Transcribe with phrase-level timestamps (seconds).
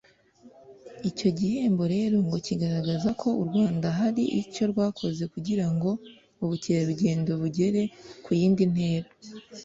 [1.09, 5.89] Icyo gihembo rero ngo kigaragaza ko u Rwanda hari icyo rwakoze kugira ngo
[6.43, 7.81] ubukerarugendo bugere
[8.23, 9.09] ku yindi ntera